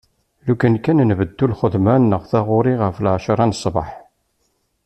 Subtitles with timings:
[0.45, 3.89] Lukan kan nbeddu lxedma neɣ taɣuri ɣef lɛecra n sbeḥ.